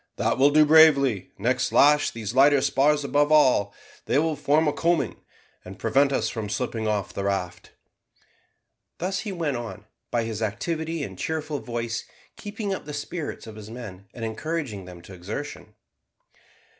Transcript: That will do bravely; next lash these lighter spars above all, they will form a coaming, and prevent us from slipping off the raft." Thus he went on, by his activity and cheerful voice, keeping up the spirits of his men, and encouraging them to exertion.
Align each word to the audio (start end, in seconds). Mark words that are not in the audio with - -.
That 0.15 0.39
will 0.39 0.49
do 0.49 0.65
bravely; 0.65 1.29
next 1.37 1.71
lash 1.71 2.09
these 2.09 2.33
lighter 2.33 2.61
spars 2.61 3.03
above 3.03 3.31
all, 3.31 3.71
they 4.05 4.17
will 4.17 4.35
form 4.35 4.67
a 4.67 4.73
coaming, 4.73 5.17
and 5.63 5.77
prevent 5.77 6.11
us 6.11 6.27
from 6.27 6.49
slipping 6.49 6.87
off 6.87 7.13
the 7.13 7.23
raft." 7.25 7.73
Thus 8.97 9.19
he 9.19 9.31
went 9.31 9.57
on, 9.57 9.85
by 10.09 10.23
his 10.23 10.41
activity 10.41 11.03
and 11.03 11.19
cheerful 11.19 11.59
voice, 11.59 12.03
keeping 12.35 12.73
up 12.73 12.85
the 12.85 12.95
spirits 12.95 13.45
of 13.45 13.55
his 13.55 13.69
men, 13.69 14.07
and 14.15 14.25
encouraging 14.25 14.85
them 14.85 15.03
to 15.03 15.13
exertion. 15.13 15.75